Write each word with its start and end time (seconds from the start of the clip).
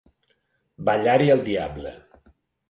Ballar-hi 0.89 1.29
el 1.35 1.45
diable. 1.51 1.93